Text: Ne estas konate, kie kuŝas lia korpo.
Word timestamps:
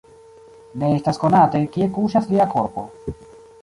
Ne 0.85 0.89
estas 0.95 1.21
konate, 1.25 1.63
kie 1.77 1.93
kuŝas 2.01 2.35
lia 2.35 2.53
korpo. 2.57 2.91